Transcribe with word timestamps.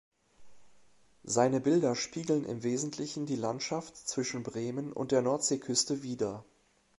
Seine 1.25 1.61
Bilder 1.61 1.95
spiegeln 1.95 2.43
im 2.43 2.63
Wesentlichen 2.63 3.27
die 3.27 3.35
Landschaft 3.35 3.95
zwischen 3.95 4.41
Bremen 4.41 4.91
und 4.93 5.11
der 5.11 5.21
Nordseeküste 5.21 6.01
wider. 6.01 6.43